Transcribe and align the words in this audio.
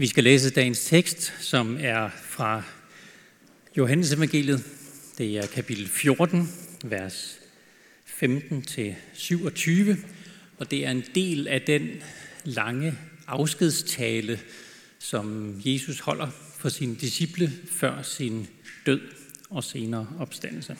Vi 0.00 0.06
skal 0.06 0.24
læse 0.24 0.50
dagens 0.50 0.84
tekst, 0.84 1.32
som 1.40 1.76
er 1.80 2.10
fra 2.22 2.62
Johannes 3.76 4.12
evangeliet. 4.12 4.64
Det 5.18 5.38
er 5.38 5.46
kapitel 5.46 5.88
14, 5.88 6.48
vers 6.84 7.38
15 8.04 8.62
til 8.62 8.96
27, 9.12 9.96
og 10.58 10.70
det 10.70 10.86
er 10.86 10.90
en 10.90 11.04
del 11.14 11.48
af 11.48 11.62
den 11.62 11.88
lange 12.44 12.98
afskedstale, 13.26 14.40
som 14.98 15.54
Jesus 15.64 16.00
holder 16.00 16.30
for 16.58 16.68
sine 16.68 16.96
disciple 16.96 17.52
før 17.70 18.02
sin 18.02 18.48
død 18.86 19.00
og 19.50 19.64
senere 19.64 20.08
opstandelse. 20.18 20.76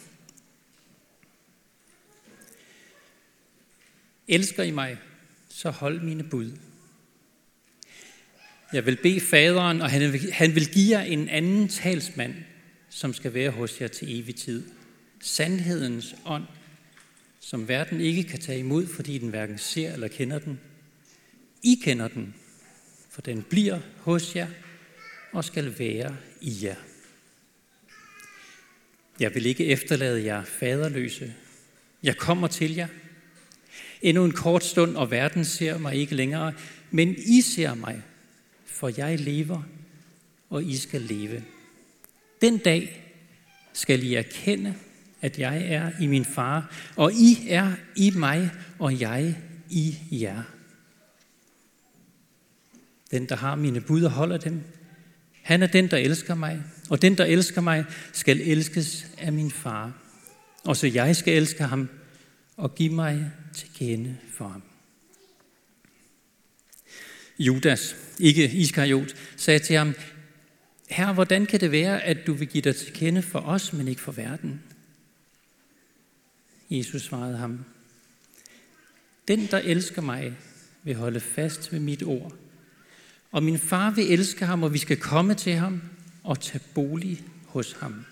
Elsker 4.28 4.62
I 4.62 4.70
mig, 4.70 4.98
så 5.48 5.70
hold 5.70 6.00
mine 6.00 6.24
bud. 6.24 6.52
Jeg 8.72 8.86
vil 8.86 8.96
bede 8.96 9.20
faderen, 9.20 9.82
og 9.82 9.90
han 9.90 10.12
vil, 10.12 10.32
han 10.32 10.54
vil 10.54 10.68
give 10.72 10.98
jer 10.98 11.04
en 11.04 11.28
anden 11.28 11.68
talsmand, 11.68 12.34
som 12.88 13.14
skal 13.14 13.34
være 13.34 13.50
hos 13.50 13.80
jer 13.80 13.88
til 13.88 14.20
evig 14.20 14.36
tid. 14.36 14.64
Sandhedens 15.20 16.14
ånd, 16.24 16.44
som 17.40 17.68
verden 17.68 18.00
ikke 18.00 18.22
kan 18.22 18.40
tage 18.40 18.58
imod, 18.58 18.86
fordi 18.86 19.18
den 19.18 19.28
hverken 19.28 19.58
ser 19.58 19.92
eller 19.92 20.08
kender 20.08 20.38
den. 20.38 20.60
I 21.62 21.80
kender 21.84 22.08
den, 22.08 22.34
for 23.10 23.22
den 23.22 23.42
bliver 23.42 23.80
hos 23.98 24.36
jer 24.36 24.48
og 25.32 25.44
skal 25.44 25.78
være 25.78 26.16
i 26.40 26.58
jer. 26.62 26.76
Jeg 29.20 29.34
vil 29.34 29.46
ikke 29.46 29.66
efterlade 29.66 30.24
jer 30.24 30.44
faderløse. 30.44 31.34
Jeg 32.02 32.16
kommer 32.16 32.48
til 32.48 32.74
jer. 32.74 32.88
Endnu 34.02 34.24
en 34.24 34.32
kort 34.32 34.64
stund, 34.64 34.96
og 34.96 35.10
verden 35.10 35.44
ser 35.44 35.78
mig 35.78 35.94
ikke 35.94 36.14
længere, 36.14 36.52
men 36.90 37.14
I 37.18 37.40
ser 37.40 37.74
mig, 37.74 38.02
for 38.80 38.90
jeg 38.96 39.18
lever, 39.18 39.62
og 40.50 40.64
I 40.64 40.76
skal 40.76 41.00
leve. 41.00 41.44
Den 42.40 42.58
dag 42.58 43.04
skal 43.72 44.02
I 44.02 44.14
erkende, 44.14 44.74
at 45.20 45.38
jeg 45.38 45.72
er 45.72 45.90
i 46.00 46.06
min 46.06 46.24
far, 46.24 46.76
og 46.96 47.12
I 47.12 47.46
er 47.48 47.72
i 47.96 48.10
mig, 48.10 48.50
og 48.78 49.00
jeg 49.00 49.36
i 49.70 49.96
jer. 50.10 50.42
Den, 53.10 53.28
der 53.28 53.36
har 53.36 53.54
mine 53.54 53.80
bud 53.80 54.02
og 54.02 54.10
holder 54.10 54.36
dem, 54.36 54.62
han 55.42 55.62
er 55.62 55.66
den, 55.66 55.90
der 55.90 55.96
elsker 55.96 56.34
mig, 56.34 56.62
og 56.90 57.02
den, 57.02 57.18
der 57.18 57.24
elsker 57.24 57.60
mig, 57.60 57.84
skal 58.12 58.40
elskes 58.40 59.06
af 59.18 59.32
min 59.32 59.50
far. 59.50 59.92
Og 60.64 60.76
så 60.76 60.86
jeg 60.86 61.16
skal 61.16 61.36
elske 61.36 61.64
ham 61.64 61.88
og 62.56 62.74
give 62.74 62.92
mig 62.92 63.30
til 63.54 63.68
kende 63.74 64.16
for 64.32 64.48
ham. 64.48 64.62
Judas, 67.40 67.96
ikke 68.18 68.50
Iskariot, 68.50 69.16
sagde 69.36 69.58
til 69.58 69.76
ham, 69.76 69.94
Herre, 70.90 71.14
hvordan 71.14 71.46
kan 71.46 71.60
det 71.60 71.72
være, 71.72 72.02
at 72.02 72.26
du 72.26 72.32
vil 72.32 72.48
give 72.48 72.62
dig 72.62 72.76
til 72.76 72.92
kende 72.92 73.22
for 73.22 73.38
os, 73.38 73.72
men 73.72 73.88
ikke 73.88 74.00
for 74.00 74.12
verden? 74.12 74.62
Jesus 76.70 77.02
svarede 77.02 77.36
ham, 77.36 77.64
Den, 79.28 79.46
der 79.46 79.58
elsker 79.58 80.02
mig, 80.02 80.36
vil 80.82 80.94
holde 80.94 81.20
fast 81.20 81.72
ved 81.72 81.80
mit 81.80 82.02
ord. 82.02 82.32
Og 83.30 83.42
min 83.42 83.58
far 83.58 83.90
vil 83.90 84.12
elske 84.12 84.46
ham, 84.46 84.62
og 84.62 84.72
vi 84.72 84.78
skal 84.78 84.96
komme 84.96 85.34
til 85.34 85.52
ham 85.52 85.82
og 86.24 86.40
tage 86.40 86.64
bolig 86.74 87.24
hos 87.44 87.72
ham. 87.72 88.04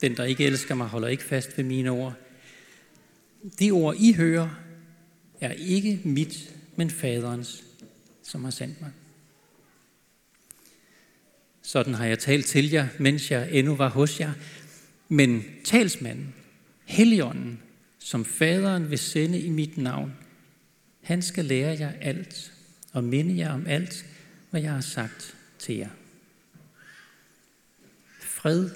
Den, 0.00 0.16
der 0.16 0.24
ikke 0.24 0.44
elsker 0.44 0.74
mig, 0.74 0.86
holder 0.86 1.08
ikke 1.08 1.22
fast 1.24 1.58
ved 1.58 1.64
mine 1.64 1.90
ord. 1.90 2.14
De 3.58 3.70
ord, 3.70 3.96
I 3.98 4.12
hører, 4.12 4.48
er 5.40 5.52
ikke 5.52 6.00
mit, 6.04 6.54
men 6.76 6.90
faderens, 6.90 7.64
som 8.22 8.44
har 8.44 8.50
sendt 8.50 8.80
mig. 8.80 8.90
Sådan 11.62 11.94
har 11.94 12.06
jeg 12.06 12.18
talt 12.18 12.46
til 12.46 12.70
jer, 12.70 12.88
mens 12.98 13.30
jeg 13.30 13.52
endnu 13.52 13.74
var 13.74 13.88
hos 13.88 14.20
jer. 14.20 14.32
Men 15.08 15.44
talsmanden, 15.64 16.34
Helligånden, 16.84 17.62
som 17.98 18.24
faderen 18.24 18.90
vil 18.90 18.98
sende 18.98 19.40
i 19.40 19.50
mit 19.50 19.78
navn, 19.78 20.16
han 21.02 21.22
skal 21.22 21.44
lære 21.44 21.78
jer 21.78 21.92
alt 22.00 22.52
og 22.92 23.04
minde 23.04 23.36
jer 23.36 23.52
om 23.52 23.66
alt, 23.66 24.06
hvad 24.50 24.62
jeg 24.62 24.72
har 24.72 24.80
sagt 24.80 25.36
til 25.58 25.74
jer. 25.76 25.90
Fred 28.20 28.70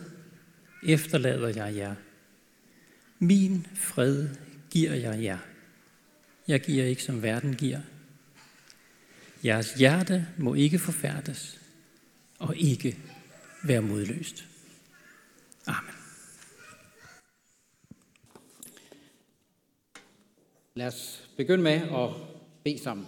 efterlader 0.86 1.48
jeg 1.48 1.76
jer. 1.76 1.94
Min 3.18 3.66
fred 3.74 4.28
giver 4.70 4.94
jeg 4.94 5.22
jer. 5.22 5.38
Jeg 6.48 6.60
giver 6.60 6.84
ikke, 6.84 7.02
som 7.02 7.22
verden 7.22 7.56
giver. 7.56 7.80
Jeres 9.44 9.74
hjerte 9.74 10.26
må 10.38 10.54
ikke 10.54 10.78
forfærdes 10.78 11.60
og 12.38 12.56
ikke 12.56 12.98
være 13.64 13.82
modløst. 13.82 14.44
Amen. 15.66 15.94
Lad 20.74 20.86
os 20.86 21.28
begynde 21.36 21.62
med 21.62 21.72
at 21.72 22.10
bede 22.64 22.78
sammen. 22.78 23.06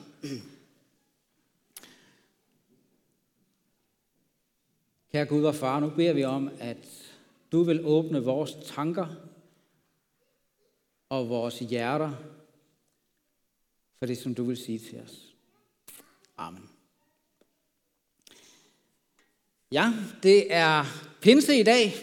Kære 5.13 5.27
Gud 5.27 5.45
og 5.45 5.55
Far, 5.55 5.81
nu 5.81 5.91
beder 5.91 6.13
vi 6.13 6.25
om, 6.25 6.51
at 6.61 6.89
du 7.53 7.63
vil 7.63 7.85
åbne 7.85 8.25
vores 8.25 8.57
tanker 8.67 9.07
og 11.09 11.29
vores 11.29 11.59
hjerter 11.59 12.40
for 14.01 14.07
det, 14.07 14.19
som 14.19 14.35
du 14.35 14.45
vil 14.45 14.57
sige 14.57 14.79
til 14.79 15.01
os. 15.05 15.35
Amen. 16.37 16.69
Ja, 19.73 19.93
det 20.23 20.55
er 20.55 20.85
pinse 21.21 21.61
i 21.61 21.63
dag, 21.63 21.95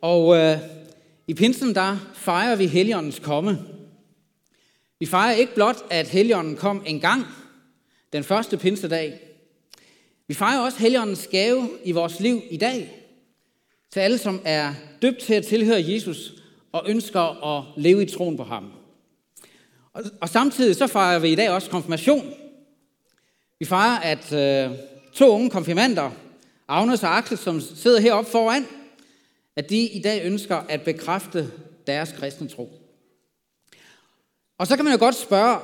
og 0.00 0.36
øh, 0.36 0.58
i 1.26 1.34
pinsen 1.34 1.74
der 1.74 2.12
fejrer 2.14 2.56
vi 2.56 2.66
Helligåndens 2.66 3.18
komme. 3.18 3.66
Vi 4.98 5.06
fejrer 5.06 5.34
ikke 5.34 5.54
blot, 5.54 5.76
at 5.90 6.08
Helligånden 6.08 6.56
kom 6.56 6.82
en 6.86 7.00
gang, 7.00 7.24
den 8.12 8.24
første 8.24 8.56
pinsedag. 8.56 9.20
Vi 10.26 10.34
fejrer 10.34 10.60
også 10.60 10.78
Helligåndens 10.78 11.26
gave 11.26 11.68
i 11.84 11.92
vores 11.92 12.20
liv 12.20 12.42
i 12.50 12.56
dag, 12.56 13.02
til 13.90 14.00
alle, 14.00 14.18
som 14.18 14.40
er 14.44 14.74
døbt 15.02 15.18
til 15.18 15.34
at 15.34 15.44
tilhøre 15.44 15.84
Jesus 15.88 16.32
og 16.72 16.82
ønsker 16.86 17.44
at 17.44 17.64
leve 17.76 18.02
i 18.02 18.06
troen 18.06 18.36
på 18.36 18.44
ham. 18.44 18.75
Og, 19.96 20.04
og 20.20 20.28
samtidig 20.28 20.76
så 20.76 20.86
fejrer 20.86 21.18
vi 21.18 21.28
i 21.28 21.34
dag 21.34 21.50
også 21.50 21.70
konfirmation. 21.70 22.34
Vi 23.58 23.64
fejrer, 23.64 23.98
at 23.98 24.32
øh, 24.32 24.78
to 25.12 25.28
unge 25.28 25.50
konfirmander, 25.50 26.10
Agnes 26.68 27.02
og 27.02 27.16
Axel, 27.16 27.38
som 27.38 27.60
sidder 27.60 28.00
heroppe 28.00 28.30
foran, 28.30 28.66
at 29.56 29.70
de 29.70 29.78
i 29.78 30.02
dag 30.02 30.24
ønsker 30.24 30.56
at 30.56 30.82
bekræfte 30.82 31.50
deres 31.86 32.12
kristne 32.12 32.48
tro. 32.48 32.70
Og 34.58 34.66
så 34.66 34.76
kan 34.76 34.84
man 34.84 34.94
jo 34.94 34.98
godt 34.98 35.14
spørge, 35.14 35.58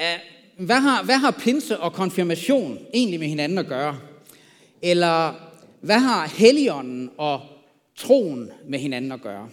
øh, 0.00 0.18
hvad 0.58 0.80
har, 0.80 1.02
hvad 1.02 1.18
har 1.18 1.30
pinse 1.30 1.80
og 1.80 1.92
konfirmation 1.92 2.78
egentlig 2.94 3.20
med 3.20 3.28
hinanden 3.28 3.58
at 3.58 3.66
gøre? 3.66 3.98
Eller 4.82 5.34
hvad 5.80 5.98
har 5.98 6.26
helligånden 6.26 7.10
og 7.18 7.40
troen 7.96 8.50
med 8.68 8.78
hinanden 8.78 9.12
at 9.12 9.22
gøre? 9.22 9.48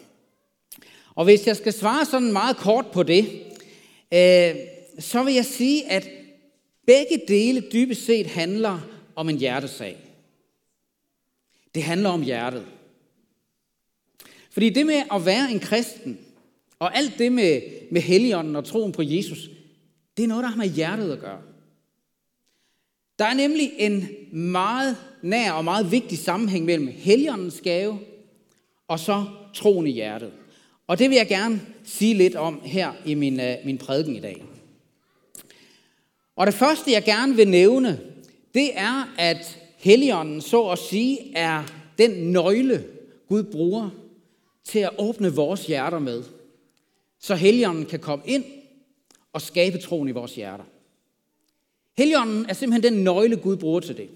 Og 1.16 1.24
hvis 1.24 1.48
jeg 1.48 1.56
skal 1.56 1.74
svare 1.74 2.06
sådan 2.06 2.34
meget 2.34 2.58
kort 2.58 2.86
på 2.88 3.04
det, 3.04 3.51
øh, 4.14 4.56
så 5.00 5.24
vil 5.24 5.34
jeg 5.34 5.46
sige, 5.46 5.92
at 5.92 6.10
begge 6.86 7.22
dele 7.28 7.64
dybest 7.74 8.06
set 8.06 8.28
handler 8.28 8.80
om 9.16 9.30
en 9.30 9.38
hjertesag. 9.38 9.98
Det 11.76 11.84
handler 11.84 12.10
om 12.10 12.22
hjertet. 12.22 12.66
Fordi 14.52 14.70
det 14.70 14.86
med 14.86 15.04
at 15.12 15.26
være 15.26 15.52
en 15.52 15.60
kristen, 15.60 16.20
og 16.80 16.98
alt 16.98 17.14
det 17.18 17.32
med, 17.32 17.62
med 17.92 18.02
helligånden 18.02 18.56
og 18.56 18.66
troen 18.66 18.92
på 18.92 19.02
Jesus, 19.02 19.50
det 20.18 20.24
er 20.24 20.28
noget, 20.28 20.44
der 20.44 20.50
har 20.50 20.58
med 20.58 20.70
hjertet 20.70 21.12
at 21.12 21.20
gøre. 21.20 21.42
Der 23.20 23.26
er 23.26 23.34
nemlig 23.34 23.72
en 23.78 24.08
meget 24.32 24.98
nær 25.22 25.52
og 25.52 25.64
meget 25.64 25.92
vigtig 25.92 26.18
sammenhæng 26.18 26.66
mellem 26.66 26.88
helligåndens 26.88 27.62
gave 27.62 28.00
og 28.88 29.00
så 29.00 29.26
troen 29.54 29.88
i 29.88 29.92
hjertet. 29.92 30.32
Og 30.92 31.00
det 31.00 31.10
vil 31.10 31.16
jeg 31.16 31.28
gerne 31.28 31.62
sige 31.84 32.14
lidt 32.14 32.36
om 32.36 32.62
her 32.64 32.94
i 33.06 33.14
min, 33.14 33.40
uh, 33.40 33.66
min 33.66 33.78
prædiken 33.78 34.16
i 34.16 34.20
dag. 34.20 34.44
Og 36.36 36.48
det 36.48 36.54
første, 36.54 36.92
jeg 36.92 37.04
gerne 37.04 37.36
vil 37.36 37.48
nævne, 37.48 38.00
det 38.54 38.78
er, 38.78 39.14
at 39.18 39.60
Helligånden, 39.78 40.42
så 40.42 40.70
at 40.70 40.80
sige, 40.80 41.36
er 41.36 41.64
den 41.98 42.32
nøgle, 42.32 42.86
Gud 43.30 43.44
bruger 43.44 43.90
til 44.64 44.80
at 44.80 44.90
åbne 44.98 45.34
vores 45.34 45.66
hjerter 45.66 46.00
med. 46.00 46.24
Så 47.20 47.36
Helligånden 47.36 47.86
kan 47.86 48.00
komme 48.00 48.26
ind 48.28 48.44
og 49.34 49.42
skabe 49.42 49.78
troen 49.78 50.08
i 50.08 50.12
vores 50.12 50.36
hjerter. 50.36 50.66
Helligånden 51.98 52.46
er 52.50 52.54
simpelthen 52.54 52.94
den 52.94 53.04
nøgle, 53.04 53.38
Gud 53.38 53.58
bruger 53.58 53.80
til 53.80 53.98
det. 53.98 54.10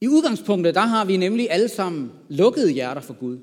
I 0.00 0.08
udgangspunktet, 0.08 0.74
der 0.74 0.80
har 0.80 1.04
vi 1.04 1.16
nemlig 1.16 1.50
alle 1.50 1.68
sammen 1.68 2.12
lukkede 2.28 2.72
hjerter 2.72 3.00
for 3.00 3.14
Gud. 3.14 3.38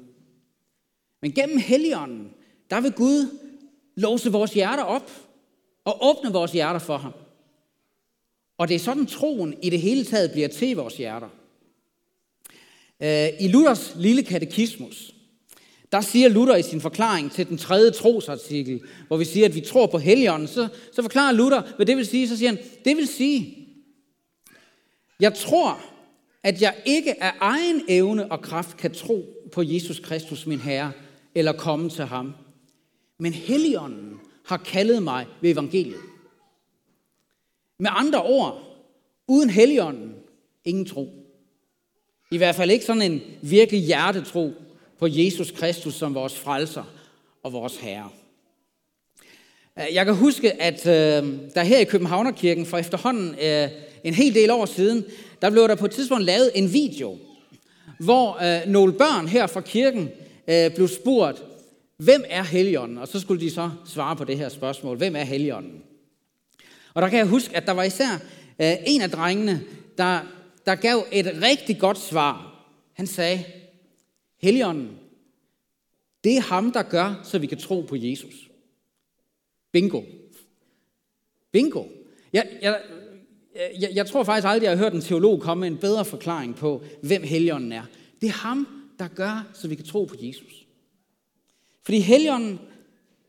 Men 1.21 1.31
gennem 1.31 1.57
Helligånden, 1.57 2.33
der 2.69 2.81
vil 2.81 2.91
Gud 2.91 3.37
låse 3.95 4.31
vores 4.31 4.53
hjerter 4.53 4.83
op 4.83 5.11
og 5.85 5.97
åbne 6.01 6.31
vores 6.31 6.51
hjerter 6.51 6.79
for 6.79 6.97
ham. 6.97 7.13
Og 8.57 8.67
det 8.67 8.75
er 8.75 8.79
sådan, 8.79 9.05
troen 9.05 9.55
i 9.61 9.69
det 9.69 9.81
hele 9.81 10.05
taget 10.05 10.31
bliver 10.31 10.47
til 10.47 10.75
vores 10.75 10.97
hjerter. 10.97 11.29
Øh, 13.01 13.27
I 13.39 13.47
Luthers 13.47 13.93
lille 13.95 14.23
katekismus, 14.23 15.13
der 15.91 16.01
siger 16.01 16.29
Luther 16.29 16.55
i 16.55 16.63
sin 16.63 16.81
forklaring 16.81 17.31
til 17.31 17.49
den 17.49 17.57
tredje 17.57 17.91
trosartikel, 17.91 18.81
hvor 19.07 19.17
vi 19.17 19.25
siger, 19.25 19.45
at 19.45 19.55
vi 19.55 19.61
tror 19.61 19.87
på 19.87 19.97
Helligånden, 19.97 20.47
så, 20.47 20.67
så 20.93 21.01
forklarer 21.01 21.31
Luther, 21.31 21.61
hvad 21.75 21.85
det 21.85 21.97
vil 21.97 22.05
sige. 22.05 22.27
Så 22.27 22.37
siger 22.37 22.49
han, 22.49 22.59
det 22.85 22.97
vil 22.97 23.07
sige, 23.07 23.67
jeg 25.19 25.33
tror, 25.33 25.81
at 26.43 26.61
jeg 26.61 26.75
ikke 26.85 27.23
af 27.23 27.33
egen 27.39 27.81
evne 27.87 28.31
og 28.31 28.41
kraft 28.41 28.77
kan 28.77 28.93
tro 28.93 29.25
på 29.51 29.63
Jesus 29.63 29.99
Kristus, 29.99 30.45
min 30.45 30.59
Herre, 30.59 30.91
eller 31.35 31.51
komme 31.51 31.89
til 31.89 32.05
ham. 32.05 32.33
Men 33.17 33.33
Helligånden 33.33 34.19
har 34.45 34.57
kaldet 34.57 35.03
mig 35.03 35.25
ved 35.41 35.51
evangeliet. 35.51 36.01
Med 37.79 37.89
andre 37.93 38.23
ord, 38.23 38.63
uden 39.27 39.49
Helligånden, 39.49 40.15
ingen 40.65 40.85
tro. 40.85 41.09
I 42.31 42.37
hvert 42.37 42.55
fald 42.55 42.71
ikke 42.71 42.85
sådan 42.85 43.01
en 43.01 43.21
virkelig 43.41 43.81
hjertetro 43.81 44.53
på 44.99 45.07
Jesus 45.09 45.51
Kristus 45.51 45.93
som 45.93 46.15
vores 46.15 46.39
frelser 46.39 46.83
og 47.43 47.53
vores 47.53 47.77
herre. 47.77 48.09
Jeg 49.93 50.05
kan 50.05 50.15
huske, 50.15 50.61
at 50.61 50.87
øh, 50.87 51.33
der 51.55 51.63
her 51.63 51.79
i 51.79 51.83
Københavnerkirken 51.83 52.65
for 52.65 52.77
efterhånden 52.77 53.35
øh, 53.41 53.69
en 54.03 54.13
hel 54.13 54.35
del 54.35 54.51
år 54.51 54.65
siden, 54.65 55.05
der 55.41 55.49
blev 55.49 55.67
der 55.67 55.75
på 55.75 55.85
et 55.85 55.91
tidspunkt 55.91 56.23
lavet 56.23 56.51
en 56.55 56.73
video, 56.73 57.17
hvor 57.99 58.37
øh, 58.43 58.71
nogle 58.71 58.93
børn 58.93 59.27
her 59.27 59.47
fra 59.47 59.61
kirken 59.61 60.09
Øh, 60.49 60.75
blev 60.75 60.87
spurgt, 60.87 61.43
hvem 61.97 62.23
er 62.27 62.43
Helligånden? 62.43 62.97
Og 62.97 63.07
så 63.07 63.19
skulle 63.19 63.41
de 63.41 63.51
så 63.51 63.71
svare 63.85 64.15
på 64.15 64.23
det 64.23 64.37
her 64.37 64.49
spørgsmål, 64.49 64.97
hvem 64.97 65.15
er 65.15 65.23
Helligånden? 65.23 65.83
Og 66.93 67.01
der 67.01 67.09
kan 67.09 67.19
jeg 67.19 67.27
huske, 67.27 67.57
at 67.57 67.65
der 67.65 67.71
var 67.71 67.83
især 67.83 68.13
øh, 68.61 68.73
en 68.87 69.01
af 69.01 69.11
drengene, 69.11 69.61
der, 69.97 70.19
der 70.65 70.75
gav 70.75 71.05
et 71.11 71.39
rigtig 71.41 71.79
godt 71.79 71.99
svar. 71.99 72.65
Han 72.93 73.07
sagde, 73.07 73.43
Helligånden, 74.41 74.89
det 76.23 76.37
er 76.37 76.41
ham, 76.41 76.71
der 76.71 76.81
gør, 76.81 77.21
så 77.23 77.39
vi 77.39 77.47
kan 77.47 77.57
tro 77.57 77.81
på 77.81 77.95
Jesus. 77.95 78.33
Bingo. 79.71 80.01
Bingo. 81.51 81.83
Jeg, 82.33 82.47
jeg, 82.61 82.81
jeg, 83.79 83.89
jeg 83.93 84.07
tror 84.07 84.23
faktisk 84.23 84.47
aldrig, 84.47 84.63
jeg 84.63 84.77
har 84.77 84.83
hørt 84.83 84.93
en 84.93 85.01
teolog 85.01 85.41
komme 85.41 85.61
med 85.61 85.67
en 85.67 85.77
bedre 85.77 86.05
forklaring 86.05 86.55
på, 86.55 86.83
hvem 87.03 87.23
Helligånden 87.23 87.71
er. 87.71 87.83
Det 88.21 88.27
er 88.27 88.33
ham, 88.33 88.78
der 88.99 89.07
gør, 89.07 89.49
så 89.53 89.67
vi 89.67 89.75
kan 89.75 89.85
tro 89.85 90.05
på 90.05 90.15
Jesus. 90.21 90.65
Fordi 91.83 91.99
Helligånden 91.99 92.59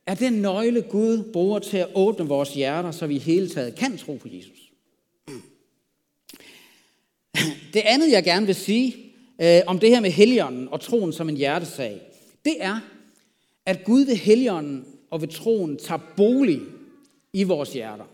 er 0.06 0.14
den 0.14 0.32
nøgle, 0.32 0.82
Gud 0.82 1.32
bruger 1.32 1.58
til 1.58 1.76
at 1.76 1.88
åbne 1.94 2.28
vores 2.28 2.54
hjerter, 2.54 2.90
så 2.90 3.06
vi 3.06 3.14
i 3.14 3.18
hele 3.18 3.48
taget 3.48 3.74
kan 3.74 3.98
tro 3.98 4.16
på 4.16 4.28
Jesus. 4.32 4.72
Det 7.72 7.82
andet, 7.84 8.10
jeg 8.10 8.24
gerne 8.24 8.46
vil 8.46 8.54
sige 8.54 8.96
øh, 9.40 9.60
om 9.66 9.78
det 9.78 9.90
her 9.90 10.00
med 10.00 10.10
Helligånden 10.10 10.68
og 10.68 10.80
troen 10.80 11.12
som 11.12 11.28
en 11.28 11.36
hjertesag, 11.36 12.00
det 12.44 12.56
er, 12.60 12.80
at 13.66 13.84
Gud 13.84 14.04
ved 14.04 14.16
Helligånden 14.16 14.84
og 15.10 15.20
ved 15.20 15.28
troen 15.28 15.76
tager 15.76 16.00
bolig 16.16 16.60
i 17.32 17.44
vores 17.44 17.72
hjerter. 17.72 18.04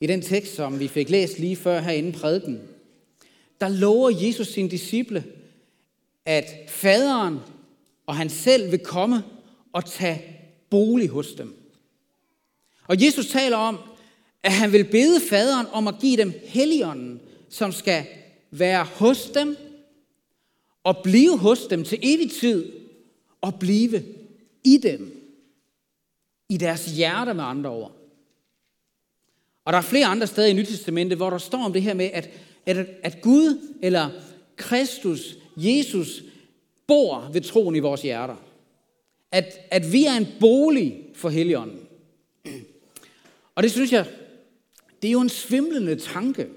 I 0.00 0.06
den 0.06 0.22
tekst, 0.22 0.54
som 0.54 0.80
vi 0.80 0.88
fik 0.88 1.10
læst 1.10 1.38
lige 1.38 1.56
før 1.56 1.80
herinde 1.80 2.12
prædiken, 2.12 2.60
der 3.60 3.68
lover 3.68 4.10
Jesus 4.10 4.48
sine 4.48 4.70
disciple, 4.70 5.24
at 6.28 6.54
faderen 6.68 7.40
og 8.06 8.16
han 8.16 8.30
selv 8.30 8.70
vil 8.70 8.78
komme 8.78 9.24
og 9.72 9.84
tage 9.84 10.22
bolig 10.70 11.08
hos 11.08 11.32
dem. 11.32 11.54
Og 12.88 13.04
Jesus 13.04 13.26
taler 13.26 13.56
om, 13.56 13.78
at 14.42 14.52
han 14.52 14.72
vil 14.72 14.84
bede 14.84 15.20
faderen 15.30 15.66
om 15.72 15.88
at 15.88 15.94
give 16.00 16.16
dem 16.16 16.32
helligånden, 16.44 17.20
som 17.50 17.72
skal 17.72 18.06
være 18.50 18.84
hos 18.84 19.30
dem 19.30 19.56
og 20.84 20.96
blive 21.04 21.38
hos 21.38 21.66
dem 21.66 21.84
til 21.84 21.98
evig 22.02 22.30
tid 22.30 22.72
og 23.40 23.54
blive 23.54 24.04
i 24.64 24.76
dem. 24.76 25.14
I 26.48 26.56
deres 26.56 26.86
hjerte 26.86 27.34
med 27.34 27.44
andre 27.44 27.70
ord. 27.70 27.92
Og 29.64 29.72
der 29.72 29.78
er 29.78 29.82
flere 29.82 30.06
andre 30.06 30.26
steder 30.26 30.48
i 30.48 30.52
Nyt 30.52 30.66
Testamentet, 30.66 31.18
hvor 31.18 31.30
der 31.30 31.38
står 31.38 31.64
om 31.64 31.72
det 31.72 31.82
her 31.82 31.94
med, 31.94 32.10
at, 32.12 32.30
at, 32.66 32.86
at 33.02 33.20
Gud 33.22 33.76
eller 33.82 34.10
Kristus, 34.56 35.36
Jesus, 35.58 36.22
bor 36.86 37.30
ved 37.32 37.40
troen 37.40 37.76
i 37.76 37.78
vores 37.78 38.02
hjerter. 38.02 38.36
At, 39.32 39.60
at 39.70 39.92
vi 39.92 40.04
er 40.04 40.16
en 40.16 40.26
bolig 40.40 41.04
for 41.14 41.28
Helligånden. 41.28 41.88
Og 43.54 43.62
det 43.62 43.70
synes 43.70 43.92
jeg, 43.92 44.06
det 45.02 45.08
er 45.08 45.12
jo 45.12 45.20
en 45.20 45.28
svimlende 45.28 45.96
tanke, 45.96 46.48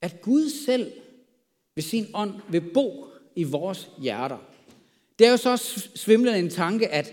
at 0.00 0.20
Gud 0.20 0.50
selv 0.66 0.92
ved 1.74 1.82
sin 1.82 2.06
ånd 2.14 2.34
vil 2.48 2.60
bo 2.60 3.06
i 3.36 3.44
vores 3.44 3.88
hjerter. 3.98 4.38
Det 5.18 5.26
er 5.26 5.30
jo 5.30 5.36
så 5.36 5.56
svimlende 5.94 6.38
en 6.38 6.50
tanke, 6.50 6.88
at, 6.88 7.12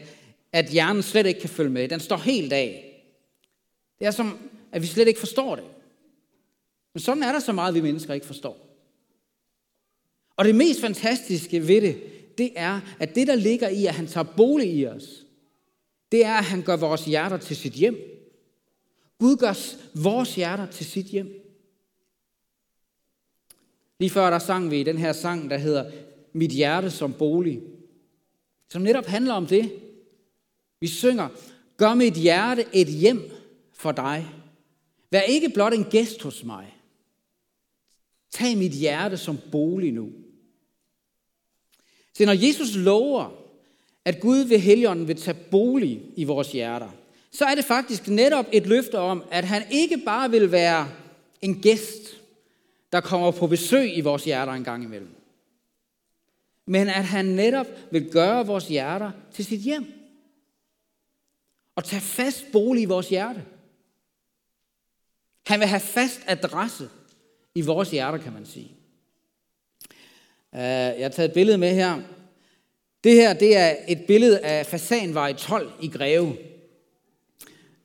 at 0.51 0.65
hjernen 0.65 1.03
slet 1.03 1.25
ikke 1.25 1.39
kan 1.39 1.49
følge 1.49 1.69
med. 1.69 1.89
Den 1.89 1.99
står 1.99 2.17
helt 2.17 2.53
af. 2.53 2.85
Det 3.99 4.07
er 4.07 4.11
som, 4.11 4.49
at 4.71 4.81
vi 4.81 4.87
slet 4.87 5.07
ikke 5.07 5.19
forstår 5.19 5.55
det. 5.55 5.65
Men 6.93 7.01
sådan 7.01 7.23
er 7.23 7.31
der 7.31 7.39
så 7.39 7.51
meget, 7.51 7.73
vi 7.73 7.81
mennesker 7.81 8.13
ikke 8.13 8.25
forstår. 8.25 8.68
Og 10.39 10.45
det 10.45 10.55
mest 10.55 10.81
fantastiske 10.81 11.67
ved 11.67 11.81
det, 11.81 12.01
det 12.37 12.51
er, 12.55 12.79
at 12.99 13.15
det, 13.15 13.27
der 13.27 13.35
ligger 13.35 13.69
i, 13.69 13.85
at 13.85 13.93
han 13.93 14.07
tager 14.07 14.33
bolig 14.37 14.73
i 14.73 14.85
os, 14.85 15.25
det 16.11 16.25
er, 16.25 16.33
at 16.33 16.43
han 16.43 16.61
gør 16.61 16.75
vores 16.75 17.05
hjerter 17.05 17.37
til 17.37 17.55
sit 17.55 17.73
hjem. 17.73 17.97
Gud 19.17 19.37
gør 19.37 19.53
vores 20.03 20.35
hjerter 20.35 20.65
til 20.65 20.85
sit 20.85 21.05
hjem. 21.05 21.27
Lige 23.99 24.09
før 24.09 24.29
der 24.29 24.39
sang 24.39 24.71
vi 24.71 24.83
den 24.83 24.97
her 24.97 25.13
sang, 25.13 25.49
der 25.49 25.57
hedder 25.57 25.91
Mit 26.33 26.51
hjerte 26.51 26.91
som 26.91 27.13
bolig, 27.13 27.61
som 28.69 28.81
netop 28.81 29.05
handler 29.05 29.33
om 29.33 29.47
det. 29.47 29.71
Vi 30.79 30.87
synger, 30.87 31.29
gør 31.77 31.93
mit 31.93 32.13
hjerte 32.13 32.65
et 32.73 32.87
hjem 32.87 33.31
for 33.73 33.91
dig. 33.91 34.27
Vær 35.11 35.21
ikke 35.21 35.49
blot 35.49 35.73
en 35.73 35.83
gæst 35.83 36.21
hos 36.21 36.43
mig. 36.43 36.75
Tag 38.31 38.57
mit 38.57 38.71
hjerte 38.71 39.17
som 39.17 39.37
bolig 39.51 39.93
nu. 39.93 40.11
Så 42.19 42.25
når 42.25 42.47
Jesus 42.47 42.75
lover, 42.75 43.29
at 44.05 44.19
Gud 44.19 44.37
ved 44.37 44.59
Helligånden 44.59 45.07
vil 45.07 45.21
tage 45.21 45.37
bolig 45.51 46.01
i 46.15 46.23
vores 46.23 46.51
hjerter, 46.51 46.89
så 47.31 47.45
er 47.45 47.55
det 47.55 47.65
faktisk 47.65 48.07
netop 48.07 48.45
et 48.51 48.67
løfte 48.67 48.99
om, 48.99 49.23
at 49.31 49.43
han 49.43 49.63
ikke 49.71 49.97
bare 50.05 50.31
vil 50.31 50.51
være 50.51 50.89
en 51.41 51.61
gæst, 51.61 52.21
der 52.91 53.01
kommer 53.01 53.31
på 53.31 53.47
besøg 53.47 53.97
i 53.97 54.01
vores 54.01 54.23
hjerter 54.23 54.53
en 54.53 54.63
gang 54.63 54.83
imellem. 54.83 55.15
Men 56.65 56.87
at 56.87 57.05
han 57.05 57.25
netop 57.25 57.67
vil 57.91 58.11
gøre 58.11 58.45
vores 58.45 58.67
hjerter 58.67 59.11
til 59.33 59.45
sit 59.45 59.59
hjem. 59.59 59.85
Og 61.75 61.83
tage 61.83 62.01
fast 62.01 62.45
bolig 62.51 62.81
i 62.81 62.85
vores 62.85 63.09
hjerte. 63.09 63.45
Han 65.47 65.59
vil 65.59 65.67
have 65.67 65.79
fast 65.79 66.21
adresse 66.27 66.89
i 67.55 67.61
vores 67.61 67.91
hjerter, 67.91 68.17
kan 68.17 68.33
man 68.33 68.45
sige. 68.45 68.78
Øh, 70.55 70.61
jeg 70.61 71.03
har 71.03 71.09
taget 71.09 71.29
et 71.29 71.33
billede 71.33 71.57
med 71.57 71.73
her. 71.73 72.01
Det 73.03 73.13
her 73.13 73.33
det 73.33 73.57
er 73.57 73.75
et 73.87 74.05
billede 74.07 74.39
af 74.39 74.65
Fasanvej 74.65 75.33
12 75.33 75.71
i 75.81 75.87
Greve. 75.87 76.37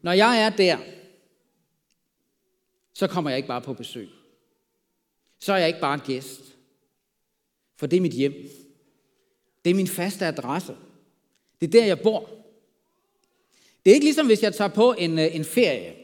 Når 0.02 0.12
jeg 0.12 0.42
er 0.42 0.50
der, 0.50 0.78
så 2.94 3.06
kommer 3.06 3.30
jeg 3.30 3.36
ikke 3.36 3.48
bare 3.48 3.60
på 3.60 3.72
besøg 3.72 4.08
så 5.44 5.52
er 5.52 5.56
jeg 5.56 5.68
ikke 5.68 5.80
bare 5.80 5.94
en 5.94 6.00
gæst. 6.00 6.40
For 7.76 7.86
det 7.86 7.96
er 7.96 8.00
mit 8.00 8.12
hjem. 8.12 8.32
Det 9.64 9.70
er 9.70 9.74
min 9.74 9.86
faste 9.86 10.26
adresse. 10.26 10.76
Det 11.60 11.66
er 11.66 11.70
der, 11.70 11.84
jeg 11.84 12.00
bor. 12.00 12.30
Det 13.84 13.90
er 13.90 13.94
ikke 13.94 14.06
ligesom, 14.06 14.26
hvis 14.26 14.42
jeg 14.42 14.54
tager 14.54 14.68
på 14.68 14.94
en, 14.98 15.18
øh, 15.18 15.36
en 15.36 15.44
ferie, 15.44 15.94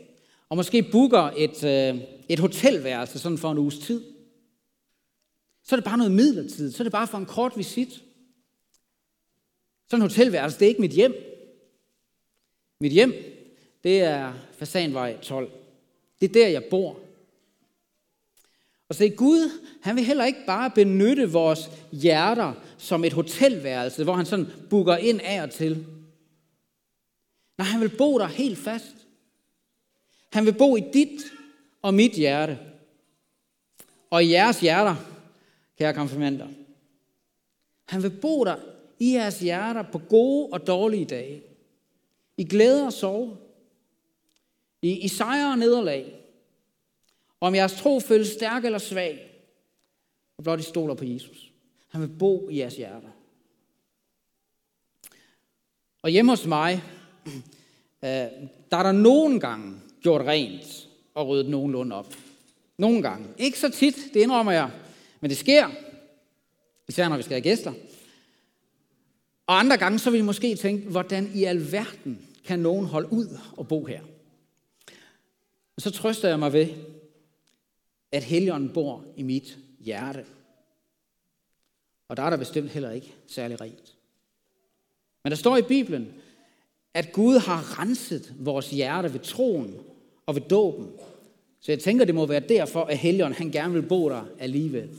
og 0.49 0.57
måske 0.57 0.83
booker 0.83 1.31
et, 1.37 1.65
øh, 1.65 2.01
et 2.29 2.39
hotelværelse 2.39 3.19
sådan 3.19 3.39
for 3.39 3.53
en 3.53 3.59
uges 3.59 3.79
tid. 3.79 4.05
Så 5.71 5.75
er 5.75 5.77
det 5.77 5.85
bare 5.85 5.99
noget 5.99 6.13
midlertidigt. 6.13 6.77
Så 6.77 6.83
er 6.83 6.85
det 6.85 6.93
bare 6.93 7.07
for 7.07 7.19
en 7.19 7.27
kort 7.27 7.53
visit. 7.57 8.03
Sådan 9.91 10.03
en 10.03 10.09
hotelværelse, 10.09 10.59
det 10.59 10.65
er 10.65 10.69
ikke 10.69 10.81
mit 10.81 10.91
hjem. 10.91 11.15
Mit 12.81 12.93
hjem, 12.93 13.15
det 13.85 14.01
er 14.01 14.33
Fasanvej 14.53 15.21
12. 15.23 15.51
Det 16.21 16.29
er 16.29 16.33
der, 16.33 16.49
jeg 16.49 16.65
bor. 16.65 17.01
Og 18.89 18.95
se, 18.95 19.11
Gud, 19.11 19.51
han 19.83 19.97
vil 19.97 20.05
heller 20.05 20.25
ikke 20.25 20.47
bare 20.47 20.71
benytte 20.71 21.33
vores 21.33 21.71
hjerter 21.93 22.53
som 22.79 23.05
et 23.05 23.13
hotelværelse, 23.13 24.05
hvor 24.05 24.15
han 24.15 24.27
sådan 24.27 24.47
booker 24.71 24.97
ind 24.97 25.21
af 25.21 25.43
og 25.43 25.51
til. 25.51 25.87
Nej, 27.59 27.67
han 27.67 27.81
vil 27.81 27.97
bo 27.99 28.19
der 28.19 28.27
helt 28.27 28.59
fast. 28.59 28.97
Han 30.33 30.47
vil 30.47 30.55
bo 30.55 30.77
i 30.77 30.83
dit 30.93 31.21
og 31.83 31.95
mit 31.95 32.13
hjerte. 32.13 32.59
Og 34.11 34.25
i 34.25 34.31
jeres 34.31 34.61
hjerter, 34.61 35.10
kære 35.81 35.95
konfirmander. 35.95 36.49
Han 37.85 38.03
vil 38.03 38.11
bo 38.11 38.45
der 38.45 38.57
i 38.99 39.15
jeres 39.15 39.41
hjerter 39.41 39.83
på 39.83 39.99
gode 39.99 40.49
og 40.53 40.67
dårlige 40.67 41.05
dage. 41.05 41.43
I 42.37 42.45
glæde 42.45 42.87
og 42.87 42.93
sorg. 42.93 43.37
I, 44.83 44.99
i 44.99 45.09
sejre 45.09 45.53
og 45.53 45.59
nederlag. 45.59 46.15
Om 47.41 47.55
jeres 47.55 47.73
tro 47.73 48.01
føles 48.01 48.29
stærk 48.29 48.65
eller 48.65 48.79
svag, 48.79 49.31
og 50.37 50.45
blot 50.45 50.61
I 50.61 50.63
stoler 50.63 50.95
på 50.95 51.05
Jesus. 51.05 51.53
Han 51.89 52.01
vil 52.01 52.09
bo 52.19 52.49
i 52.49 52.59
jeres 52.59 52.77
hjerter. 52.77 53.11
Og 56.03 56.11
hjemme 56.11 56.33
hos 56.33 56.47
mig, 56.47 56.83
øh, 58.05 58.11
der 58.71 58.77
er 58.77 58.83
der 58.83 58.93
nogen 58.93 59.41
gange 59.41 59.81
gjort 60.03 60.27
rent 60.27 60.89
og 61.15 61.29
ryddet 61.29 61.49
nogenlunde 61.49 61.97
op. 61.97 62.15
Nogle 62.79 63.03
gange. 63.03 63.27
Ikke 63.39 63.59
så 63.59 63.69
tit, 63.69 63.97
det 64.15 64.21
indrømmer 64.21 64.53
jeg. 64.53 64.71
Men 65.21 65.31
det 65.31 65.39
sker. 65.39 65.71
Især 66.89 67.09
når 67.09 67.17
vi 67.17 67.23
skal 67.23 67.35
have 67.35 67.43
gæster. 67.43 67.73
Og 69.47 69.59
andre 69.59 69.77
gange, 69.77 69.99
så 69.99 70.11
vil 70.11 70.21
vi 70.21 70.25
måske 70.25 70.57
tænke, 70.57 70.89
hvordan 70.89 71.31
i 71.35 71.45
alverden 71.45 72.29
kan 72.45 72.59
nogen 72.59 72.87
holde 72.87 73.13
ud 73.13 73.39
og 73.57 73.69
bo 73.69 73.85
her? 73.85 74.01
Og 75.77 75.83
så 75.83 75.91
trøster 75.91 76.29
jeg 76.29 76.39
mig 76.39 76.53
ved, 76.53 76.69
at 78.13 78.25
Helligånden 78.25 78.73
bor 78.73 79.05
i 79.17 79.23
mit 79.23 79.59
hjerte. 79.81 80.25
Og 82.09 82.17
der 82.17 82.23
er 82.23 82.31
der 82.31 82.37
bestemt 82.37 82.71
heller 82.71 82.91
ikke 82.91 83.15
særlig 83.27 83.61
rent. 83.61 83.97
Men 85.25 85.31
der 85.31 85.37
står 85.37 85.57
i 85.57 85.63
Bibelen, 85.63 86.15
at 86.95 87.13
Gud 87.13 87.39
har 87.39 87.81
renset 87.81 88.35
vores 88.39 88.71
hjerte 88.71 89.13
ved 89.13 89.21
troen 89.21 89.77
og 90.27 90.35
ved 90.35 90.43
dåben. 90.43 90.91
Så 91.61 91.73
jeg 91.73 91.81
tænker, 91.81 92.05
det 92.05 92.15
må 92.15 92.27
være 92.27 92.41
derfor, 92.41 92.85
at 92.85 92.99
Helligånden 92.99 93.39
han 93.39 93.51
gerne 93.51 93.73
vil 93.73 93.83
bo 93.89 94.09
der 94.09 94.25
alligevel. 94.39 94.99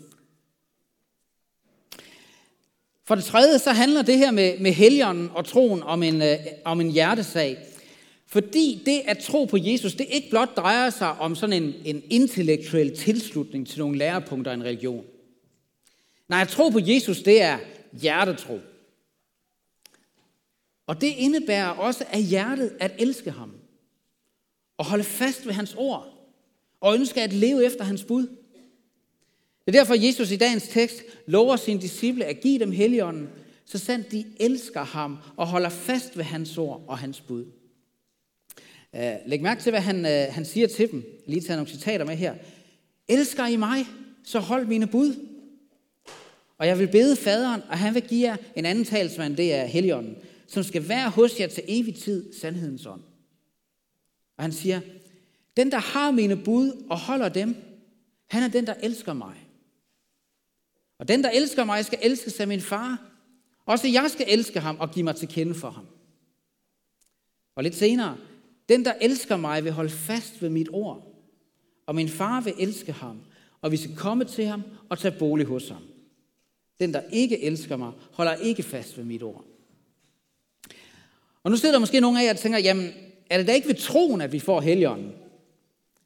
For 3.08 3.16
det 3.16 3.24
tredje, 3.24 3.60
så 3.60 3.72
handler 3.72 4.02
det 4.02 4.18
her 4.18 4.32
med, 4.32 4.60
med 4.60 4.72
Helligånden 4.72 5.30
og 5.34 5.46
troen 5.46 5.84
om 5.84 6.04
en, 6.04 6.22
øh, 6.22 6.38
om 6.66 6.82
en 6.82 6.92
hjertesag. 6.92 7.58
Fordi 8.28 8.82
det 8.86 9.02
at 9.06 9.18
tro 9.18 9.46
på 9.46 9.58
Jesus, 9.58 9.94
det 9.94 10.08
ikke 10.10 10.30
blot 10.30 10.58
drejer 10.58 10.90
sig 10.90 11.12
om 11.12 11.36
sådan 11.36 11.64
en, 11.64 11.74
en 11.86 12.04
intellektuel 12.10 12.98
tilslutning 12.98 13.68
til 13.68 13.80
nogle 13.80 13.98
lærepunkter 13.98 14.52
i 14.52 14.54
en 14.54 14.64
religion. 14.64 15.06
Nej, 16.30 16.42
at 16.42 16.48
tro 16.48 16.70
på 16.70 16.80
Jesus, 16.82 17.22
det 17.22 17.42
er 17.42 17.58
hjertetro. 17.94 18.60
Og 20.88 21.02
det 21.02 21.14
indebærer 21.18 21.70
også 21.70 22.06
af 22.10 22.24
hjertet 22.24 22.72
at 22.80 22.92
elske 23.00 23.32
ham. 23.32 23.52
Og 24.78 24.86
holde 24.86 25.04
fast 25.04 25.46
ved 25.46 25.54
hans 25.54 25.76
ord. 25.78 26.08
Og 26.82 26.96
ønske 26.96 27.22
at 27.22 27.34
leve 27.34 27.66
efter 27.66 27.84
hans 27.84 28.04
bud. 28.04 28.28
Det 29.66 29.76
er 29.76 29.80
derfor, 29.80 30.06
Jesus 30.06 30.32
i 30.32 30.36
dagens 30.36 30.68
tekst 30.68 31.04
lover 31.28 31.56
sine 31.56 31.82
disciple 31.82 32.26
at 32.26 32.42
give 32.42 32.60
dem 32.60 32.72
helligånden, 32.72 33.30
så 33.66 33.78
sandt 33.78 34.12
de 34.12 34.26
elsker 34.40 34.84
ham 34.84 35.18
og 35.38 35.48
holder 35.48 35.70
fast 35.70 36.18
ved 36.18 36.24
hans 36.24 36.58
ord 36.58 36.84
og 36.88 36.98
hans 36.98 37.22
bud. 37.22 37.46
Øh, 38.96 39.14
læg 39.26 39.42
mærke 39.42 39.62
til, 39.62 39.70
hvad 39.70 39.82
han, 39.82 40.06
øh, 40.06 40.34
han 40.34 40.46
siger 40.46 40.68
til 40.68 40.92
dem. 40.92 41.04
Lige 41.28 41.42
tage 41.42 41.58
nogle 41.58 41.72
citater 41.72 42.06
med 42.06 42.16
her. 42.16 42.36
Elsker 43.08 43.48
I 43.48 43.56
mig, 43.56 43.86
så 44.24 44.40
hold 44.40 44.66
mine 44.66 44.88
bud. 44.88 45.16
Og 46.58 46.68
jeg 46.68 46.80
vil 46.80 46.88
bede 46.88 47.16
faderen, 47.16 47.62
og 47.70 47.78
han 47.78 47.94
vil 47.94 48.02
give 48.02 48.30
jer 48.30 48.38
en 48.56 48.66
anden 48.66 48.86
talsmand, 48.86 49.38
det 49.38 49.54
er 49.54 49.66
Helligånden, 49.66 50.16
som 50.48 50.64
skal 50.64 50.90
være 50.90 51.10
hos 51.10 51.40
jer 51.40 51.48
til 51.48 51.64
evig 51.68 51.96
tid, 51.96 52.34
sandhedens 52.34 52.86
ånd. 52.86 53.02
Og 54.38 54.44
han 54.44 54.52
siger, 54.52 54.82
den 55.58 55.72
der 55.72 55.78
har 55.78 56.12
mine 56.12 56.38
bud 56.38 56.86
og 56.90 57.00
holder 57.00 57.30
dem, 57.30 57.56
han 58.28 58.44
er 58.44 58.48
den, 58.48 58.68
der 58.68 58.74
elsker 58.84 59.14
mig. 59.14 59.36
Og 61.02 61.08
den, 61.08 61.24
der 61.24 61.30
elsker 61.30 61.64
mig, 61.64 61.86
skal 61.86 62.00
elskes 62.02 62.40
af 62.40 62.48
min 62.48 62.62
far. 62.62 62.98
Også 63.66 63.88
jeg 63.88 64.12
skal 64.12 64.26
elske 64.30 64.60
ham 64.60 64.78
og 64.80 64.92
give 64.92 65.04
mig 65.04 65.16
til 65.16 65.28
kende 65.28 65.56
for 65.56 65.70
ham. 65.70 65.86
Og 67.56 67.64
lidt 67.64 67.76
senere, 67.76 68.18
den, 68.70 68.86
der 68.86 68.94
elsker 69.02 69.38
mig, 69.38 69.64
vil 69.64 69.72
holde 69.72 69.90
fast 69.90 70.42
ved 70.42 70.50
mit 70.50 70.68
ord. 70.72 71.24
Og 71.86 71.96
min 71.96 72.10
far 72.10 72.42
vil 72.42 72.54
elske 72.60 72.92
ham, 72.92 73.20
og 73.62 73.72
vi 73.72 73.78
skal 73.78 73.96
komme 73.96 74.26
til 74.26 74.46
ham 74.46 74.64
og 74.90 75.00
tage 75.00 75.16
bolig 75.20 75.46
hos 75.46 75.70
ham. 75.70 75.82
Den, 76.80 76.94
der 76.94 77.02
ikke 77.12 77.44
elsker 77.44 77.78
mig, 77.78 77.92
holder 78.12 78.36
ikke 78.36 78.64
fast 78.64 78.98
ved 78.98 79.04
mit 79.04 79.24
ord. 79.24 79.46
Og 81.44 81.52
nu 81.52 81.58
sidder 81.58 81.74
der 81.74 81.80
måske 81.80 82.00
nogle 82.00 82.22
af 82.22 82.26
jer 82.26 82.34
og 82.34 82.40
tænker, 82.40 82.60
jamen, 82.60 82.90
er 83.30 83.38
det 83.38 83.48
da 83.48 83.54
ikke 83.54 83.68
ved 83.68 83.76
troen, 83.76 84.22
at 84.22 84.32
vi 84.32 84.40
får 84.40 84.62
helligånden? 84.62 85.12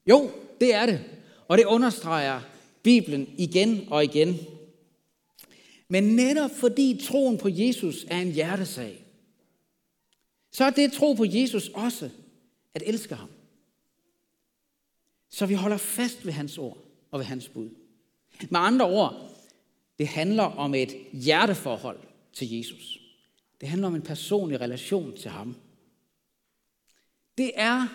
Jo, 0.09 0.31
det 0.61 0.73
er 0.73 0.85
det. 0.85 1.01
Og 1.47 1.57
det 1.57 1.65
understreger 1.65 2.41
Bibelen 2.83 3.27
igen 3.37 3.87
og 3.91 4.03
igen. 4.03 4.39
Men 5.87 6.03
netop 6.03 6.51
fordi 6.51 6.99
troen 7.03 7.37
på 7.37 7.49
Jesus 7.49 8.05
er 8.07 8.21
en 8.21 8.31
hjertesag, 8.31 9.05
så 10.51 10.65
er 10.65 10.69
det 10.69 10.93
tro 10.93 11.13
på 11.13 11.25
Jesus 11.25 11.69
også 11.69 12.09
at 12.73 12.83
elske 12.85 13.15
ham. 13.15 13.29
Så 15.29 15.45
vi 15.45 15.53
holder 15.53 15.77
fast 15.77 16.25
ved 16.25 16.33
hans 16.33 16.57
ord 16.57 16.77
og 17.11 17.19
ved 17.19 17.25
hans 17.25 17.49
bud. 17.49 17.69
Med 18.49 18.59
andre 18.59 18.85
ord, 18.85 19.31
det 19.99 20.07
handler 20.07 20.43
om 20.43 20.75
et 20.75 20.95
hjerteforhold 21.13 21.99
til 22.33 22.57
Jesus. 22.57 22.99
Det 23.61 23.69
handler 23.69 23.87
om 23.87 23.95
en 23.95 24.01
personlig 24.01 24.61
relation 24.61 25.17
til 25.17 25.31
ham. 25.31 25.55
Det 27.37 27.51
er 27.55 27.87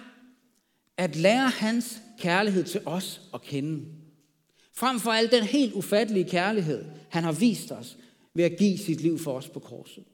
at 0.97 1.17
lære 1.17 1.49
hans 1.49 2.03
kærlighed 2.19 2.65
til 2.65 2.81
os 2.87 3.21
at 3.35 3.43
kende. 3.43 3.87
Frem 4.81 5.01
for 5.01 5.11
alt 5.11 5.33
den 5.33 5.45
helt 5.45 5.75
ufattelige 5.75 6.31
kærlighed, 6.31 6.85
han 7.09 7.25
har 7.25 7.33
vist 7.33 7.73
os 7.73 7.97
ved 8.35 8.45
at 8.45 8.57
give 8.59 8.79
sit 8.79 9.01
liv 9.01 9.19
for 9.19 9.33
os 9.33 9.49
på 9.49 9.61
korset. 9.61 10.05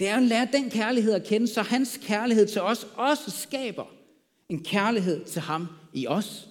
Det 0.00 0.08
er 0.08 0.16
at 0.16 0.22
lære 0.22 0.48
den 0.52 0.70
kærlighed 0.70 1.12
at 1.12 1.24
kende, 1.24 1.48
så 1.48 1.62
hans 1.62 2.00
kærlighed 2.02 2.46
til 2.46 2.62
os 2.62 2.86
også 2.94 3.30
skaber 3.30 3.84
en 4.48 4.64
kærlighed 4.64 5.24
til 5.24 5.42
ham 5.42 5.66
i 5.92 6.06
os. 6.06 6.48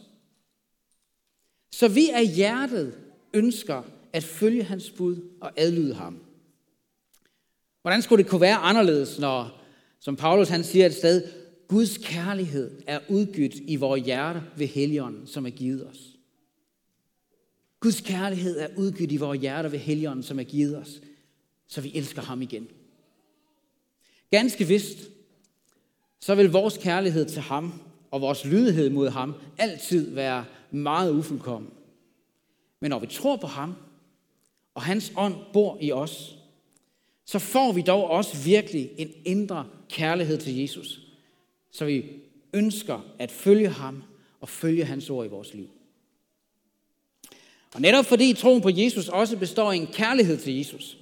Så 1.72 1.88
vi 1.88 2.10
af 2.10 2.28
hjertet 2.28 2.98
ønsker 3.34 3.84
at 4.14 4.24
følge 4.24 4.64
hans 4.64 4.90
bud 4.90 5.38
og 5.42 5.52
adlyde 5.58 5.94
ham. 5.94 6.24
Hvordan 7.82 8.02
skulle 8.02 8.24
det 8.24 8.32
kunne 8.32 8.42
være 8.42 8.58
anderledes, 8.58 9.20
når, 9.20 9.62
som 10.00 10.16
Paulus 10.16 10.50
han 10.50 10.64
siger 10.64 10.86
et 10.86 10.94
sted, 10.94 11.32
Guds 11.68 11.98
kærlighed 11.98 12.82
er 12.88 13.00
udgydt 13.10 13.56
i 13.56 13.76
vores 13.76 14.06
hjerte 14.06 14.44
ved 14.58 14.68
Helligånden, 14.68 15.28
som 15.28 15.46
er 15.46 15.50
givet 15.50 15.88
os. 15.88 16.12
Guds 17.84 18.02
kærlighed 18.02 18.60
er 18.60 18.68
udgydt 18.78 19.12
i 19.12 19.18
vores 19.18 19.40
hjerter 19.40 19.70
ved 19.70 19.80
Helligånden, 19.80 20.24
som 20.24 20.40
er 20.40 20.44
givet 20.44 20.78
os, 20.78 21.02
så 21.68 21.82
vi 21.82 21.92
elsker 21.96 22.22
ham 22.22 22.42
igen. 22.42 22.68
Ganske 24.32 24.68
vist, 24.68 24.98
så 26.20 26.36
vil 26.36 26.52
vores 26.52 26.78
kærlighed 26.78 27.25
til 27.25 27.42
ham 27.42 27.82
og 28.12 28.22
vores 28.22 28.46
lydighed 28.46 28.90
mod 28.90 29.10
ham 29.10 29.34
altid 29.58 30.12
være 30.12 30.46
meget 30.72 31.12
ufuldkommen. 31.12 31.72
Men 32.80 32.90
når 32.90 33.00
vi 33.00 33.08
tror 33.08 33.36
på 33.36 33.48
ham, 33.48 33.75
og 34.75 34.82
hans 34.82 35.13
ånd 35.18 35.36
bor 35.54 35.78
i 35.82 35.92
os, 35.92 36.36
så 37.25 37.40
får 37.40 37.72
vi 37.72 37.82
dog 37.82 38.10
også 38.10 38.44
virkelig 38.44 38.92
en 38.98 39.12
indre 39.25 39.68
kærlighed 39.90 40.38
til 40.38 40.56
Jesus, 40.56 41.02
så 41.72 41.86
vi 41.86 42.06
ønsker 42.54 43.00
at 43.20 43.32
følge 43.32 43.70
ham 43.70 44.04
og 44.40 44.50
følge 44.50 44.86
hans 44.86 45.10
ord 45.10 45.25
i 45.25 45.30
vores 45.30 45.54
liv. 45.54 45.70
Og 47.74 47.82
netop 47.82 48.06
fordi 48.06 48.34
troen 48.34 48.62
på 48.62 48.70
Jesus 48.70 49.08
også 49.08 49.38
består 49.38 49.72
i 49.72 49.77
en 49.77 49.88
kærlighed 49.88 50.38
til 50.38 50.58
Jesus, 50.58 50.98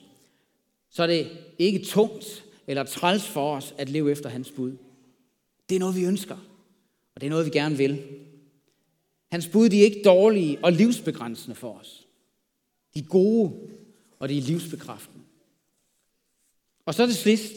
så 0.89 1.03
er 1.03 1.07
det 1.07 1.31
ikke 1.59 1.79
tungt 1.85 2.43
eller 2.67 2.83
træls 2.83 3.27
for 3.27 3.55
os 3.55 3.73
at 3.77 3.89
leve 3.89 4.11
efter 4.11 4.29
hans 4.29 4.51
bud. 4.51 4.77
Det 5.69 5.75
er 5.75 5.79
noget, 5.79 5.95
vi 5.95 6.05
ønsker, 6.05 6.37
og 7.15 7.21
det 7.21 7.27
er 7.27 7.29
noget, 7.29 7.45
vi 7.45 7.51
gerne 7.51 7.77
vil. 7.77 8.03
Hans 9.31 9.47
bud 9.47 9.69
de 9.69 9.79
er 9.79 9.85
ikke 9.85 10.01
dårlige 10.05 10.59
og 10.63 10.71
livsbegrænsende 10.71 11.55
for 11.55 11.79
os. 11.79 12.07
De 12.93 12.99
er 12.99 13.03
gode, 13.03 13.53
og 14.19 14.29
de 14.29 14.37
er 14.37 14.41
livsbekræftende. 14.41 15.25
Og 16.85 16.93
så 16.93 17.05
det 17.05 17.15
sidst. 17.15 17.53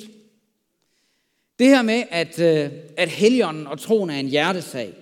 Det 1.59 1.67
her 1.67 1.83
med, 1.83 2.05
at, 2.11 2.39
øh, 2.39 2.71
at 2.97 3.09
helligånden 3.09 3.67
og 3.67 3.79
troen 3.79 4.11
er 4.11 4.21
en 4.21 4.29
hjertesag. 4.29 4.95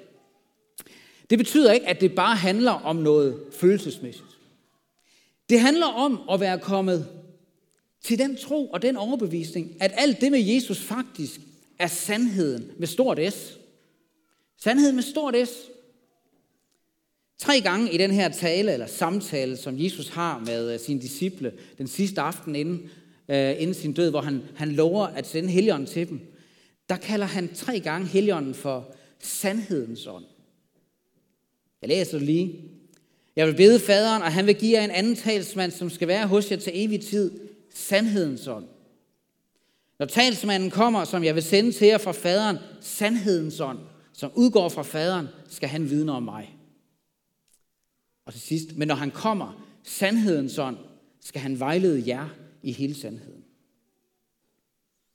Det 1.33 1.39
betyder 1.39 1.73
ikke, 1.73 1.89
at 1.89 2.01
det 2.01 2.15
bare 2.15 2.37
handler 2.37 2.71
om 2.71 2.97
noget 2.97 3.41
følelsesmæssigt. 3.53 4.39
Det 5.51 5.61
handler 5.61 5.87
om 5.87 6.21
at 6.33 6.41
være 6.41 6.59
kommet 6.59 7.09
til 8.03 8.19
den 8.19 8.37
tro 8.37 8.67
og 8.67 8.83
den 8.83 8.97
overbevisning, 8.97 9.77
at 9.81 9.93
alt 9.97 10.21
det 10.21 10.33
med 10.33 10.41
Jesus 10.41 10.81
faktisk 10.81 11.41
er 11.79 11.87
sandheden 11.87 12.71
med 12.79 12.87
stort 12.87 13.19
S. 13.33 13.59
Sandheden 14.59 14.95
med 14.95 15.03
stort 15.03 15.35
S. 15.49 15.51
Tre 17.39 17.61
gange 17.61 17.93
i 17.93 17.99
den 17.99 18.11
her 18.11 18.29
tale 18.29 18.73
eller 18.73 18.87
samtale, 18.87 19.57
som 19.57 19.81
Jesus 19.81 20.09
har 20.09 20.39
med 20.39 20.75
øh, 20.75 20.81
sine 20.81 21.01
disciple 21.01 21.53
den 21.79 21.87
sidste 21.87 22.21
aften 22.21 22.57
inden, 22.57 22.91
øh, 23.29 23.55
inden 23.59 23.75
sin 23.75 23.93
død, 23.93 24.11
hvor 24.11 24.21
han, 24.21 24.43
han 24.55 24.73
lover 24.73 25.07
at 25.07 25.27
sende 25.27 25.49
Helligånden 25.49 25.89
til 25.89 26.09
dem, 26.09 26.21
der 26.89 26.97
kalder 26.97 27.27
han 27.27 27.55
tre 27.55 27.81
gange 27.81 28.07
Helligånden 28.07 28.55
for 28.55 28.95
sandhedens 29.21 30.07
ånd. 30.07 30.25
Jeg 31.83 31.89
læser 31.89 32.19
det 32.19 32.27
lige. 32.27 32.61
Jeg 33.37 33.47
vil 33.47 33.57
bede 33.57 33.81
faderen, 33.81 34.23
og 34.23 34.33
han 34.33 34.47
vil 34.47 34.55
give 34.55 34.79
jer 34.79 34.85
en 34.85 34.91
anden 34.91 35.17
talsmand, 35.17 35.73
som 35.73 35.91
skal 35.91 36.09
være 36.09 36.27
hos 36.27 36.51
jer 36.51 36.57
til 36.57 36.73
evig 36.75 37.01
tid, 37.01 37.41
sandhedens 37.75 38.47
ånd. 38.47 38.67
Når 39.99 40.07
talsmanden 40.07 40.71
kommer, 40.71 41.05
som 41.05 41.25
jeg 41.25 41.35
vil 41.35 41.43
sende 41.43 41.73
til 41.73 41.87
jer 41.87 41.99
fra 41.99 42.13
faderen, 42.13 42.57
sandhedens 42.81 43.61
ånd, 43.61 43.79
som 44.13 44.33
udgår 44.35 44.69
fra 44.69 44.83
faderen, 44.83 45.29
skal 45.49 45.69
han 45.69 45.91
vidne 45.91 46.13
om 46.13 46.23
mig. 46.23 46.57
Og 48.27 48.33
til 48.33 48.43
sidst, 48.43 48.77
men 48.77 48.89
når 48.89 48.95
han 48.95 49.11
kommer, 49.11 49.67
sandhedens 49.85 50.59
ånd, 50.59 50.77
skal 51.21 51.41
han 51.41 51.61
vejlede 51.61 52.03
jer 52.07 52.29
i 52.63 52.73
hele 52.73 52.95
sandheden. 52.95 53.43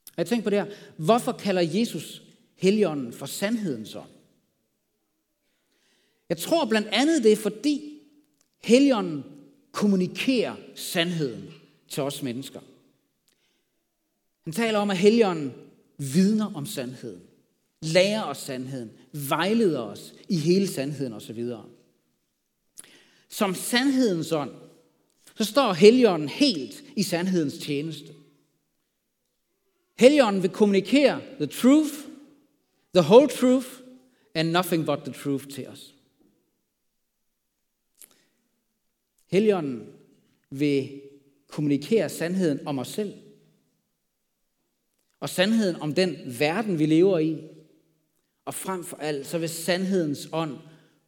Og 0.08 0.18
jeg 0.18 0.28
tænker 0.28 0.44
på 0.44 0.50
det 0.50 0.60
her. 0.60 0.72
Hvorfor 0.98 1.32
kalder 1.32 1.62
Jesus 1.62 2.24
Helligånden 2.56 3.14
for 3.14 3.26
sandhedens 3.26 3.96
ånd? 3.96 4.10
Jeg 6.30 6.38
tror 6.38 6.66
blandt 6.66 6.88
andet, 6.88 7.24
det 7.24 7.32
er 7.32 7.36
fordi 7.36 8.00
Helligånden 8.64 9.24
kommunikerer 9.72 10.56
sandheden 10.76 11.54
til 11.90 12.04
os 12.04 12.24
mennesker. 12.24 12.60
Han 14.44 14.54
taler 14.54 14.80
om, 14.80 14.90
at 14.90 14.98
Helligånden 14.98 15.54
vidner 15.98 16.56
om 16.56 16.66
sandheden, 16.66 17.22
lærer 17.82 18.24
os 18.24 18.38
sandheden, 18.38 18.92
vejleder 19.12 19.82
os 19.82 20.14
i 20.30 20.38
hele 20.38 20.68
sandheden 20.68 21.14
osv. 21.14 21.50
Som 23.30 23.56
sandhedens 23.56 24.32
ånd, 24.32 24.52
så 25.36 25.44
står 25.44 25.74
Helligånden 25.74 26.30
helt 26.30 26.84
i 26.96 27.04
sandhedens 27.04 27.58
tjeneste. 27.58 28.14
Helligånden 30.00 30.42
vil 30.42 30.52
kommunikere 30.52 31.22
the 31.38 31.48
truth, 31.48 31.94
the 32.96 33.04
whole 33.04 33.28
truth, 33.28 33.68
and 34.36 34.52
nothing 34.52 34.86
but 34.86 35.00
the 35.00 35.14
truth 35.14 35.48
til 35.48 35.68
os. 35.68 35.94
Helligånden 39.28 39.88
vil 40.50 41.02
kommunikere 41.48 42.10
sandheden 42.10 42.68
om 42.68 42.80
os 42.80 42.88
selv. 42.88 43.14
Og 45.20 45.30
sandheden 45.30 45.76
om 45.76 45.94
den 45.94 46.18
verden, 46.40 46.80
vi 46.80 46.86
lever 46.86 47.20
i. 47.20 47.44
Og 48.46 48.54
frem 48.54 48.84
for 48.84 48.98
alt, 48.98 49.28
så 49.28 49.38
vil 49.38 49.50
sandhedens 49.50 50.30
ånd 50.32 50.58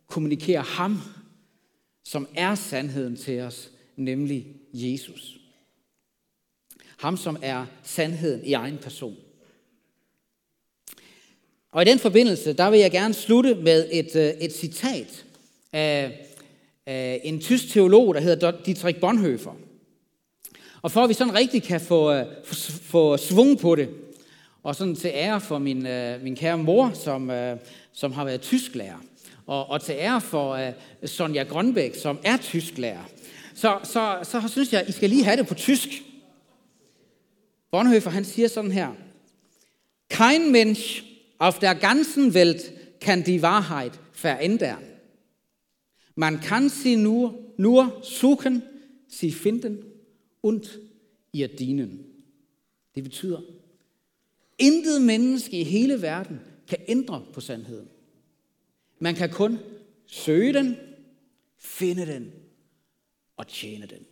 kommunikere 0.08 0.62
ham, 0.62 0.98
som 2.04 2.28
er 2.36 2.56
sandheden 2.56 3.16
til 3.16 3.40
os, 3.40 3.72
nemlig 3.96 4.48
Jesus. 4.74 5.38
Ham, 6.98 7.18
som 7.18 7.38
er 7.42 7.66
sandheden 7.84 8.46
i 8.46 8.54
egen 8.54 8.78
person. 8.78 9.18
Og 11.72 11.82
i 11.82 11.86
den 11.86 12.00
forbindelse, 12.00 12.54
der 12.54 12.70
vil 12.70 12.80
jeg 12.80 12.92
gerne 12.92 13.14
slutte 13.14 13.56
med 13.56 13.90
et, 13.92 14.16
øh, 14.16 14.30
et 14.30 14.54
citat 14.54 15.26
af, 15.74 16.28
af 16.89 17.22
en 17.24 17.39
tysk 17.39 17.74
teolog, 17.74 18.15
der 18.15 18.22
hedder 18.22 18.51
Dietrich 18.65 19.00
Bonhoeffer. 19.00 19.51
Og 20.81 20.91
for 20.91 21.03
at 21.03 21.10
vi 21.10 21.13
sådan 21.13 21.36
rigtig 21.36 21.63
kan 21.63 21.81
få, 21.81 22.13
øh, 22.13 22.25
få, 22.46 22.55
få 22.84 23.17
svung 23.17 23.60
på 23.60 23.75
det, 23.75 23.89
og 24.63 24.75
sådan 24.75 24.96
til 24.96 25.12
ære 25.13 25.41
for 25.41 25.58
min, 25.58 25.88
øh, 25.88 26.24
min 26.24 26.36
kære 26.36 26.58
mor, 26.58 26.91
som, 26.93 27.31
som 27.93 28.12
har 28.12 28.25
været 28.25 28.41
tysklærer, 28.41 29.03
og, 29.46 29.69
og 29.69 29.81
til 29.81 29.96
ære 29.98 30.22
for 30.22 30.72
Sonja 31.05 31.43
Grønbæk, 31.43 31.96
som 31.96 32.19
er 32.24 32.38
tysklærer, 32.38 33.10
så, 33.55 33.77
så, 33.84 34.19
så 34.24 34.48
synes 34.48 34.74
jeg, 34.74 34.86
I 34.88 34.91
skal 34.91 35.10
lige 35.10 35.24
have 35.24 35.38
det 35.38 35.48
på 35.48 35.53
tysk. 35.53 35.89
Bonhoeffer, 37.72 38.10
han 38.10 38.25
siger 38.25 38.48
sådan 38.48 38.72
her. 38.72 38.88
Kein 40.10 40.51
Mensch 40.51 41.03
auf 41.39 41.60
der 41.60 41.74
ganzen 41.74 42.34
Welt 42.34 42.72
kann 43.01 43.24
die 43.24 43.41
Wahrheit 43.41 43.91
verändern. 44.13 44.88
Man 46.20 46.42
kann 46.42 46.68
sie 46.70 46.98
nur, 46.98 47.34
nur 47.58 48.02
suchen, 48.04 48.62
sie 49.08 49.32
finden 49.32 49.86
und 50.42 50.80
ihr 51.32 51.48
dienen. 51.48 52.06
Det 52.96 53.04
betyder, 53.04 53.42
intet 54.58 55.02
menneske 55.02 55.60
i 55.60 55.64
hele 55.64 56.02
verden 56.02 56.40
kan 56.68 56.78
ændre 56.88 57.26
på 57.34 57.42
sandheden. 57.42 57.88
Man 59.00 59.16
kan 59.16 59.30
kun 59.30 59.60
søge 60.06 60.54
den, 60.54 60.76
finde 61.58 62.06
den 62.06 62.32
og 63.38 63.48
tjene 63.48 63.86
den. 63.86 64.05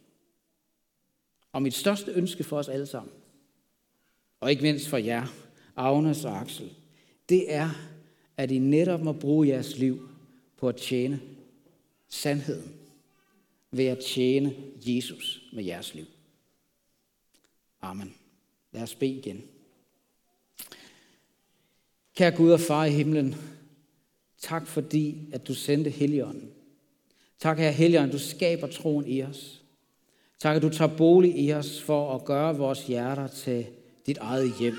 Og 1.51 1.61
mit 1.61 1.73
største 1.73 2.11
ønske 2.11 2.43
for 2.43 2.57
os 2.57 2.69
alle 2.69 2.85
sammen, 2.85 3.13
og 4.39 4.51
ikke 4.51 4.63
mindst 4.63 4.87
for 4.87 4.97
jer, 4.97 5.27
Agnes 5.75 6.25
og 6.25 6.41
Axel, 6.41 6.73
det 7.29 7.53
er, 7.53 7.69
at 8.37 8.51
I 8.51 8.59
netop 8.59 9.01
må 9.01 9.13
bruge 9.13 9.47
jeres 9.47 9.77
liv 9.77 10.09
på 10.57 10.69
at 10.69 10.75
tjene 10.75 11.36
sandheden 12.09 12.75
ved 13.71 13.85
at 13.85 13.99
tjene 13.99 14.55
Jesus 14.77 15.41
med 15.53 15.63
jeres 15.63 15.93
liv. 15.93 16.05
Amen. 17.81 18.15
Lad 18.71 18.81
os 18.81 18.95
bede 18.95 19.11
igen. 19.11 19.43
Kære 22.15 22.31
Gud 22.31 22.51
og 22.51 22.59
far 22.59 22.85
i 22.85 22.91
himlen, 22.91 23.35
tak 24.37 24.67
fordi, 24.67 25.29
at 25.33 25.47
du 25.47 25.53
sendte 25.53 25.89
Helligånden. 25.89 26.51
Tak, 27.39 27.57
Herre 27.57 27.71
Helligånden, 27.71 28.11
du 28.11 28.19
skaber 28.19 28.67
troen 28.67 29.07
i 29.07 29.23
os. 29.23 29.61
Tak, 30.39 30.55
at 30.55 30.61
du 30.61 30.69
tager 30.69 30.97
bolig 30.97 31.37
i 31.39 31.53
os 31.53 31.81
for 31.81 32.15
at 32.15 32.25
gøre 32.25 32.57
vores 32.57 32.87
hjerter 32.87 33.27
til 33.27 33.65
dit 34.05 34.17
eget 34.17 34.53
hjem. 34.59 34.75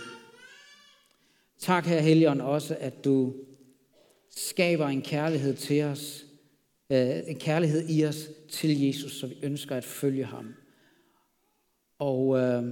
Tak, 1.58 1.86
Herre 1.86 2.02
Helligånden, 2.02 2.46
også, 2.46 2.76
at 2.80 3.04
du 3.04 3.34
skaber 4.30 4.86
en 4.86 5.02
kærlighed 5.02 5.56
til 5.56 5.82
os, 5.82 6.24
Øh, 6.90 7.20
en 7.26 7.38
kærlighed 7.38 7.88
i 7.88 8.04
os 8.04 8.30
til 8.48 8.80
Jesus, 8.80 9.20
så 9.20 9.26
vi 9.26 9.38
ønsker 9.42 9.76
at 9.76 9.84
følge 9.84 10.24
ham. 10.24 10.54
Og 11.98 12.38
øh, 12.38 12.64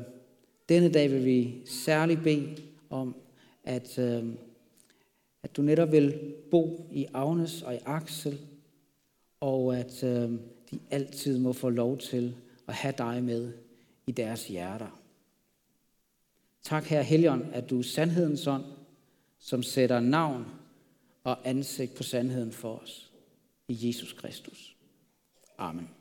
denne 0.68 0.88
dag 0.88 1.11
vil 1.11 1.24
vi 1.24 1.62
særligt 1.66 2.22
bede 2.22 2.57
om, 2.90 3.16
at, 3.64 3.98
øh, 3.98 4.24
at 5.42 5.57
du 5.57 5.62
netop 5.62 5.92
vil 5.92 6.35
bo 6.50 6.88
i 6.92 7.07
Agnes 7.14 7.62
og 7.62 7.74
i 7.74 7.79
Axel, 7.87 8.38
og 9.40 9.79
at 9.79 10.05
øh, 10.05 10.31
de 10.70 10.79
altid 10.90 11.38
må 11.38 11.52
få 11.52 11.68
lov 11.68 11.98
til 11.98 12.37
at 12.68 12.74
have 12.74 12.94
dig 12.98 13.24
med 13.24 13.52
i 14.07 14.12
deres 14.12 14.48
hjerter. 14.48 15.00
Tak, 16.62 16.85
Herre 16.85 17.05
Helion, 17.05 17.50
at 17.52 17.70
du 17.70 17.79
er 17.79 17.83
sandhedens 17.83 18.46
ånd, 18.46 18.64
som 19.38 19.62
sætter 19.62 20.00
navn 20.00 20.44
og 21.24 21.48
ansigt 21.48 21.94
på 21.94 22.02
sandheden 22.02 22.52
for 22.52 22.76
os 22.76 23.07
i 23.68 23.74
Jesus 23.74 24.12
Kristus. 24.12 24.74
Amen. 25.59 25.95